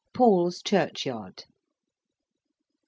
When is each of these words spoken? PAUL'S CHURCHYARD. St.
PAUL'S 0.15 0.63
CHURCHYARD. 0.63 1.45
St. 1.45 1.47